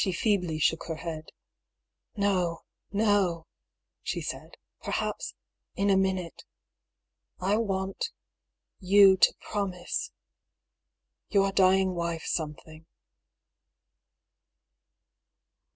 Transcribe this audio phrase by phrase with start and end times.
[0.03, 1.25] She feebly shook her head."
[2.27, 3.45] No, no!"
[4.01, 5.35] she said;" perhaps
[5.75, 6.43] in a minute.
[7.39, 8.09] I want
[8.79, 10.09] you to promise
[11.29, 12.87] your dying wife something.